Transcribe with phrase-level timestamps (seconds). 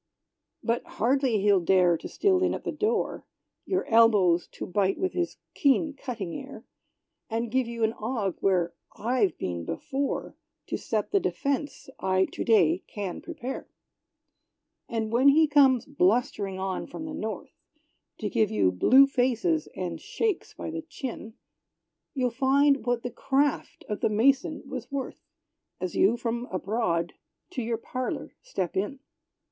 [0.63, 3.23] But hardly he'll dare to steal in at the door,
[3.67, 6.65] Your elbows to bite with his keen cutting air,
[7.29, 10.35] And give you an ague, where I've been before,
[10.69, 13.69] To set the defence I to day can prepare.
[14.89, 17.53] And when he comes blustering on from the north,
[18.21, 21.35] To give you blue faces, and shakes by the chin,
[22.15, 25.21] You'll find what the craft of the mason was worth,
[25.79, 27.13] As you from abroad
[27.51, 28.97] to your parlor step in!